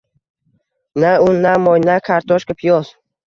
Na 1.03 1.11
un, 1.27 1.35
na 1.45 1.53
moy, 1.67 1.79
na 1.87 1.95
kartoshka-piyoz 2.09 2.87